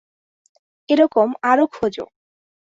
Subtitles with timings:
[0.89, 1.95] এরকম আরো খোঁজ।